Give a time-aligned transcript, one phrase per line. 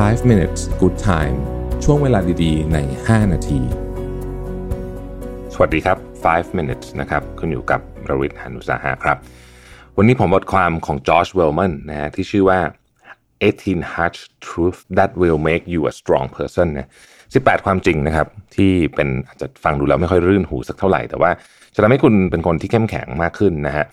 [0.00, 1.36] 5 minutes good time
[1.84, 3.60] ช่วงเวลาดีๆ ใน 5 นาที
[5.54, 9.16] สวัสดีครับ 5 minutes นะครับคุณอยู่กับรวิทย์หานุสาหะครับ
[9.96, 12.60] วันนี้ผมบทความของจอร์จเวลแมนนะฮะที่ชื่อว่า
[13.26, 16.88] 18 harsh truth that will make you a strong person นะ
[17.24, 21.30] 18 ความจริงนะครับ ที่เป็นอาจจะฟังดูแล้วไม่ค่อยรื่นหูสักเท่าไหร่ แต่ว่า
[21.74, 23.84] จะทำให้คุณเป็นคนที่เข้มแข็งมากขึ้นนะฮะ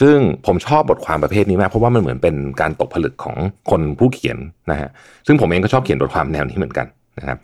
[0.00, 0.16] ซึ่ง
[0.46, 3.36] ผมชอบบทความประเภทนี้มาก เพราะว่ามันเหมือนเป็นการตกผลึกของ
[3.70, 4.38] คนผู้เขียน
[4.70, 4.88] นะฮะ
[5.26, 6.86] ซึ่งผมเองก็ชอบเขียนบทความแนวนี้เหมือนกัน
[7.18, 7.36] นะครับ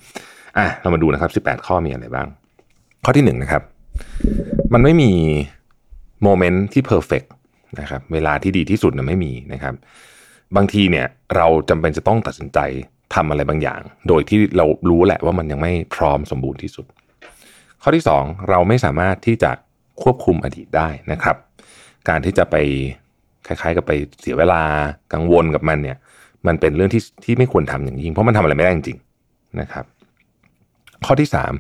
[0.59, 2.27] อะเรามาดูนะครับ 18 ข้อมีอะไรบ้าง
[3.05, 3.63] ข้อที่หนึ่งนะครับ
[4.73, 5.11] มันไม่มี
[6.23, 7.23] moment ที่ perfect
[7.81, 9.75] นะครับเวลาที่ดีที่สุดนะไม่มีนะครับ
[10.57, 11.07] บางทีเนี่ย
[11.37, 12.59] เราจำเป็นจะต้องตัดสินใจ
[13.15, 16.87] ทำอะไรบางอย่าง โดยที่เรารู้แหละว่ามันยังไม่พร้อมสมบูรณ์ที่สุด
[17.83, 19.51] ข้อที่สองเราไม่สามารถที่จะ
[20.03, 21.37] ควบคุมอดีตได้นะครับ
[22.09, 22.57] การที่จะไป
[23.47, 24.63] คล้ายๆ กับไปเสียเวลา
[25.13, 25.97] กังวลกับมันเนี่ย
[26.47, 29.85] มันเป็นเรื่องที่ที่ไม่ควรทำอย่างยิ่ง เพราะมันทำอะไรไม่ได้จริงๆนะครับ
[31.07, 31.53] ข้อที่สาม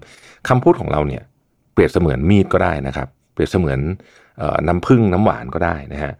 [0.48, 1.22] คำพูดของเราเนี่ย
[1.72, 3.78] เปรียบเสมือนมีดก็ได้นะครับ เปรียบเสมือน
[4.68, 6.12] น้ำผึ้งน้ำหวานก็ได้นะฮะ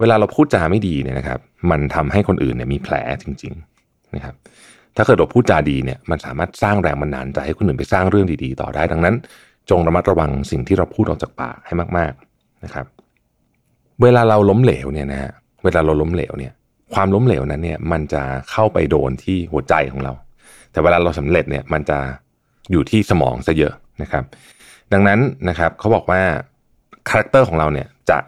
[0.00, 3.52] เวลาเราพูดจาไม่ดีเนี่ยนะครับ มันทำให้คนอื่นเนี่ยมีแผลจริง
[3.84, 4.34] ๆนะครับ
[4.96, 9.14] ถ้าเกิดเราพูดจาดีเนี่ย มันสามารถสร้างแรงบันดาลใจให้คนอื่นไปสร้างเรื่องดีๆ ต่อได้ดังนั้น
[9.70, 12.86] จงระมัดระวังสิ่งที่เราพูดออกจากปากให้มาก ๆนะครับ
[14.02, 15.32] เวลาเราล้มเหลวเนี่ยนะฮะ
[15.64, 16.52] เวลาเราล้มเหลวเนี่ย
[16.94, 20.12] ความล้มเหลวนั้นเนี่ยมันจะเข้าไปโดนที่หัวใจของเรา
[20.72, 21.98] แต่เวลาเราสำเร็จเนี่ยมันจะ
[22.72, 24.24] อยู่ที่สมองซะเยอะนะครับ
[24.92, 26.20] ดังนั้นนะครับเขาบอกว่า
[27.08, 28.18] character ของเราเนี่ยจะ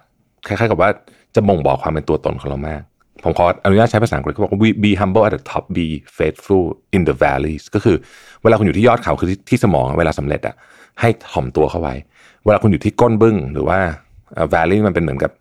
[0.47, 0.91] คล้ายๆกับว่า
[1.35, 2.83] จะบ่งบอกความเป็นตัวตนของเรามาก
[3.25, 5.87] ผมขออนุญาตใช้ภาษาอังกฤษเขาบอกว่า be humble at the top be
[6.19, 6.65] faithful
[6.97, 7.97] in the valleys ก็คือ
[8.43, 10.55] เวลาคุณอยู่ที่ยอดเขาคือที่ที่สมองเวลาสำเร็จอะ
[11.01, 11.95] ให้ถ่อมตัวเข้าไว้
[12.45, 13.79] เวลาคุณอยู่ที่ก้นบึ้งหรือว่า
[14.53, 15.33] valley มันเป็นเหมือนกับ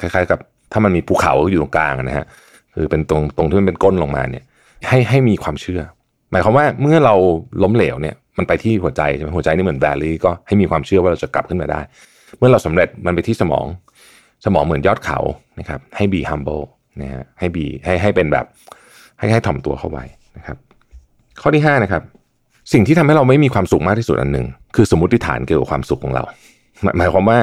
[0.00, 0.38] คล้ายๆ กับ
[0.72, 2.26] ถ้ามันมีภูเขาอยู่ตรงกลางนะฮะ
[2.74, 4.44] คือเป็นตรงตรงที่มันเป็นก้นลงมาเนี่ย
[4.88, 5.80] ให้ให้มีความเชื่อ
[6.32, 7.14] หมายความว่าเมื่อเรา
[7.62, 11.80] ล้มเหลวเนี่ยมันไปที่หัวใจใช่ไหมหัวใจนี่เหมือน valley ก็ให้มีความเชื่อว่าเราจะกลับขึ้นมาได้
[12.38, 13.66] เมื่อเราสำเร็จมันไปที่สมอง
[14.44, 15.18] สมองเหมือนยอดเขา
[15.58, 16.64] นะครับ ให้ be humble
[17.02, 18.46] นะฮะให้ be ให้ให้เป็นแบบ
[19.18, 20.04] ให้ให้ถ่อมตัวเข้าไว้
[20.36, 20.56] นะครับ
[21.40, 22.02] ข้อที่5นะครับ
[22.72, 24.46] สิ่งที่ทำให้เราไม่มีความสุขมากที่สุดอันหนึ่ง
[24.76, 26.22] คือสมมติฐานเกี่ยวกับความสุขของเรา
[26.98, 27.38] หมายความว่า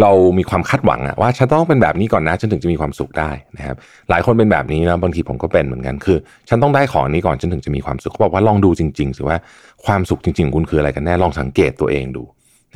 [0.00, 3.76] เรามีความคาดหวังอะว่าฉันต้องเป็นแบบนี้ก่อนนะฉันถึงจะมีความสุขได้นะครับ
[4.10, 6.18] หลายคนเป็นแบบนี้นะบางทีผมก็เป็นเหมือนกันคือ
[6.48, 9.38] ฉันต้องได้ของนี้ก่อนฉันถึงจะมีความสุขเขาบอกว่าลองดูจริงๆสิว่า
[9.86, 12.22] ความสุขจริงๆคุณคืออะไรกันแน่ลองสังเกตตัวเองดู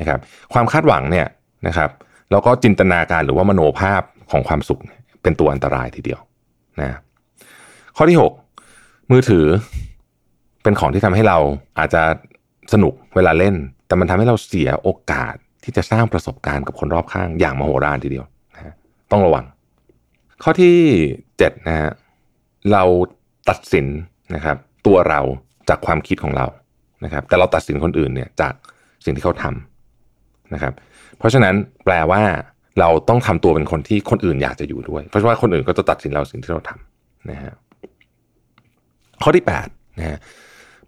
[0.01, 0.19] นะครับ
[0.53, 1.27] ความคาดหวังเนี่ย
[1.67, 1.91] นะครับ
[2.31, 4.81] แล้วก็จินตนาการหรือว่ามโนภาพของความสุข
[5.23, 6.21] เป็นตัวอันตรายทีเดียว
[6.81, 6.99] นะ
[7.97, 8.19] ข้อที่
[8.63, 9.45] 6 มือถือ
[10.63, 11.39] เป็นของที่ทำให้เรา
[11.79, 12.03] อาจจะ
[12.73, 13.55] สนุกเวลาเล่น
[13.87, 15.35] แต่มันทำให้เราเสียโอกาส
[15.69, 18.75] ที่จะสร้างประสบการณ์กับคนรอบข้างอย่างมโหฬารทีเดียวนะ
[19.11, 19.45] ต้องระวัง
[20.43, 20.77] ข้อที่
[21.21, 21.91] 7นะฮะ
[22.73, 22.83] เรา
[23.49, 23.87] ตัดสิน
[24.35, 24.57] นะครับ
[24.87, 25.21] ตัวเรา
[25.69, 26.47] จากความคิดของเรา
[27.05, 28.53] นะครับ แต่เราตัดสินคนอื่นเนี่ยจาก
[29.05, 30.73] สิ่งที่เขาทำนะครับ
[31.19, 31.55] เพราะฉะนั้น
[31.85, 32.23] แปลว่า
[32.81, 37.53] เราต้องทำตัวเป็นคนที่คนอื่นอยากจะอยู่ด้วย เพราะว่าคนอื่นก็จะตัดสินเราสิ่งที่เราทำนะฮะ
[39.23, 40.19] ข้อที่8นะฮะ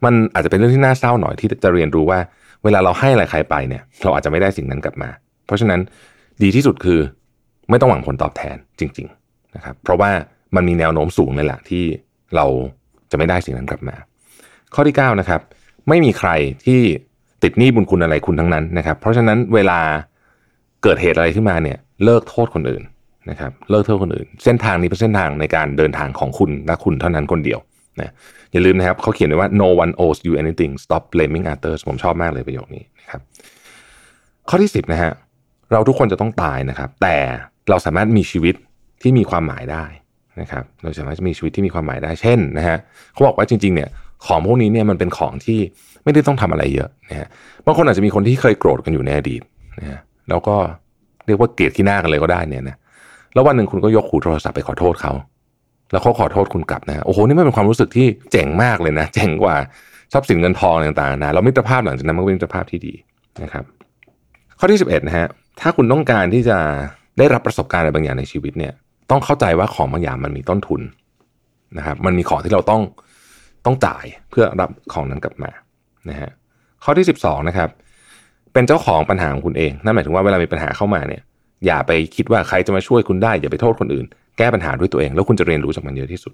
[0.04, 2.18] มันอาจจะเป็นเรื่องที่น่าเศร้าหน่อยที่จะเรียนรู้ว่า
[2.64, 5.10] เวลาเราให้อะไรใครไปเนี่ย เราอาจจะไม่ได้สิ่งนั้นกลับมา
[5.46, 5.80] เพราะฉะนั้น
[6.42, 7.00] ดีที่สุดคือ
[7.70, 10.10] ไม่ต้องหวังผลตอบแทนจริง ๆนะครับ เพราะว่า
[10.56, 11.84] มันมีแนวโน้มสูงเลยแหละที่
[12.36, 12.46] เรา
[13.10, 13.96] จะไม่ได้สิ่งนั้นกลับมา
[14.74, 15.40] ข้อที่9นะครับ
[15.88, 16.30] ไม่มีใคร
[16.64, 16.80] ที่
[17.42, 19.80] ติดหนี้บุญคุณอะไรคุณทั้งนั้นนะครับ เพราะฉะนั้นเวลา
[20.82, 22.82] เกิดเหตุอะไรขึ้นมาเนี่ย เลิกโทษคนอื่น
[23.30, 27.58] นะครับ เลิกโทษคนอื่น เส้นทางนี้เป็นเส้นทางในการเดินทางของคุณและคุณเท่านั้นคนเดียว
[27.98, 28.12] นะ
[28.52, 33.20] อย่าลืมนะครับเขาเขียนไว้ว่า no one owes you anything stop blaming others ผมชอบมากเลยประโยคนี้นะครับ
[34.48, 35.12] ข้อที่ 10นะฮะ
[35.72, 37.16] เราทุกคนจะต้องตายนะครับ แต่
[37.70, 38.54] เราสามารถมีชีวิต
[39.02, 39.84] ที่มีความหมายได้
[40.40, 42.78] นะครับ เราสามารถจะมีชีวิตที่มีความหมายได้ เช่นนะฮะ
[43.12, 43.88] เขาบอกว่าจริงๆเนี่ย
[44.26, 45.60] ของพวกนี้เนี่ยมันเป็นของที่
[46.04, 47.26] ไม่ได้ต้องทำอะไรเยอะนะฮะ
[47.66, 49.42] บางคนอาจจะมีคนที่เคยโกรธกันอยู่ในอดีต
[49.80, 50.56] นะฮะแล้วก็
[51.26, 52.76] เรียกว่าเกลียดที่หน้ากันเลยก็ได้เนี่ยนะ
[53.34, 55.12] แล้ววันหนึ่งคุณก็ยกหูโทรศัพท์ไปขอโทษเขา
[55.92, 59.56] แล้วเขาขอโทษคุณกลับนะโอ้โหนี่มันเป็นความรู้สึกที่เจ๋งมากเลยนะ เจ๋งกว่า
[60.12, 62.94] ทรัพย์สินเงินทองต่างๆนะแล้วมิตรภาพหลังจากนั้นมันเป็นมิตรภาพที่ดี
[63.42, 63.64] นะครับ
[64.58, 65.26] ข้อที่ 11นะฮะ
[65.60, 66.58] ถ้าคุณต้องการที่จะ
[67.18, 68.72] ได้รับประสบการณ์อะไรบางอย่างในชีวิตเนี่ย
[69.10, 70.80] ต้องเข้าใจว่าของบางอย่างมันมีต้นทุน
[71.78, 72.82] นะครับ มันมีของที่เราต้อง
[73.66, 75.50] ต้องจ่ายเพื่อรับของนั้นกลับมา
[76.10, 76.30] นะฮะ
[76.84, 77.68] ข้อที่ 12นะครับ
[78.52, 81.22] เป็นเจ้าของปัญหาของคุณเองนั่นหมายถึงว่าเวลามีปัญหาเข้ามาเนี่ย
[81.66, 84.06] อย่าไปคิดว่าใครจะมาช่วยคุณได้ อย่าไปโทษคนอื่น
[84.40, 86.32] แก้ปัญหาด้วยตัวเอง แล้วคุณจะเรียนรู้จากมันเยอะที่สุด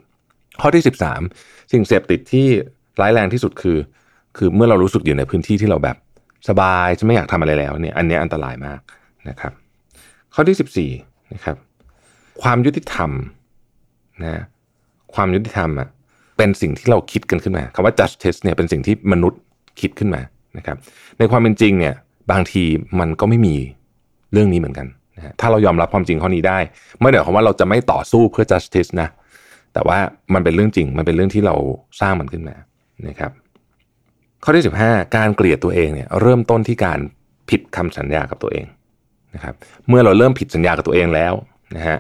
[0.61, 0.83] ข้อที่
[1.27, 2.47] 13 สิ่งเสพติดที่
[3.01, 3.79] ร้ายแรงที่สุดคือ
[4.37, 5.97] คือเมื่อเรารู้สึกอยู่ในพื้นที่ที่เราแบบ
[6.49, 8.81] สบายจะไม่อยากทำอะไรแล้วเนี่ยอันนี้อันตรายมาก
[9.29, 9.53] นะครับ
[10.35, 11.57] ข้อที่ 14นะครับ
[12.43, 13.11] ความยุติธรรม
[14.25, 14.43] นะ
[15.15, 15.89] ความยุติธรรมอะ
[16.37, 19.41] เป็นสิ่งที่เราคิดกันขึ้นมาคำว่า justice เนี่ยเป็นสิ่งที่มนุษย์
[19.81, 20.23] คิดขึ้นมา
[20.59, 20.77] นะครับ
[21.19, 21.95] ในความเป็นจริงเนี่ย
[22.33, 22.65] บางที
[23.01, 23.55] มันก็ไม่มี
[24.33, 24.87] เรื่องนี้เหมือนกัน
[25.17, 26.59] นะถ้าเรายอมรับความจริงข้อนี้ได้
[27.01, 29.09] ไม่ได้หมายความว่าเราจะไม่ต่อสู้เพื่อ justice นะ
[29.75, 29.99] แต่ว่า
[30.35, 31.55] มันเป็นเรื่องจริง มันเป็นเรื่องที่เรา
[32.01, 32.57] สร้างมันขึ้นมา
[33.09, 33.31] นะครับ
[34.45, 36.99] ข้อที่ 15 การเกลียดตัวเองเนี่ยเริ่มต้นที่การ
[37.51, 38.67] ผิดคำสัญญากับตัวเอง
[39.35, 39.55] นะครับ
[39.89, 41.35] เมื่อเราเริ่มผิดสัญญากับตัวเองแล้ว
[41.77, 41.99] นะฮะ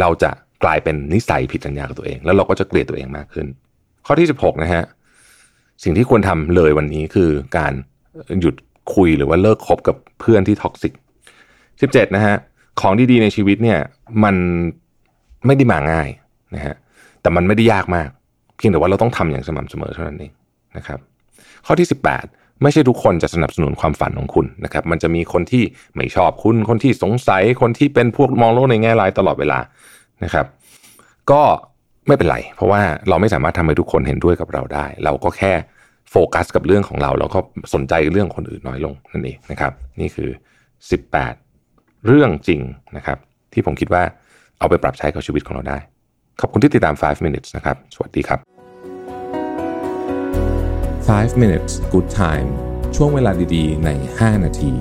[0.00, 0.30] เราจะ
[0.64, 3.46] กลายเป็นนิสัยผิดสัญญากับตัวเอง แล้วเราก็จะเกลียดตัวเองมากขึ้น
[4.06, 4.82] ข้อที่ 16นะฮะ
[5.84, 7.72] สิ่งที่ควรทำเลยวันนี้คือการ
[8.40, 8.54] หยุด
[8.94, 10.92] คุยหรือว่าเลิกคบกับเพื่อนที่ท็อกซิก
[11.80, 12.36] 17นะฮะ
[12.80, 13.78] ของดีๆในชีวิตเนี่ย
[14.24, 14.36] มัน
[15.46, 16.08] ไม่ได้มาง่าย
[16.54, 16.74] นะฮะ
[17.20, 18.08] แต่มันไม่ได้ยากมาก
[18.56, 20.32] เพียงแต่ว่าเราต้องทำอย่างสม่ำเสมอเท่านั้นเอง
[20.76, 20.98] นะครับ
[21.66, 21.88] ข้อที่
[22.24, 25.64] 18 ไม่ใช่ทุกคนจะสนับสนุนความฝันของคุณนะครับมันจะมีคนที่
[25.96, 29.58] ไม่ชอบคุณ คนที่สงสัยคนที่เป็นพวกมองโลกในแง่ร้ายตลอดเวลา
[30.24, 30.46] นะครับ
[31.30, 31.42] ก็
[32.06, 35.52] ไม่เป็นไร เพราะว่าเราไม่สามารถทำให้ทุกคนเห็นด้วยกับเราได้ เราก็แค่
[36.10, 37.40] โฟกัสกับเรื่องของเรา แล้วก็
[37.74, 40.30] สนใจเรื่องคนอื่นน้อยลงนั่นเองนะครับ นี่คือ
[40.94, 41.47] 18
[42.08, 42.60] เรื่องจริง
[42.96, 43.18] นะครับ
[43.52, 44.02] ที่ผมคิดว่า
[44.58, 45.78] เอาไปปรับใช้กับชีวิตของเราได้
[46.40, 48.38] ขอบคุณที่ติดตาม 5 minutes นะครับ สวัสดีครับ
[51.08, 52.48] 5 minutes good time
[52.96, 54.72] ช่วงเวลาดีๆ ใน 5 นาที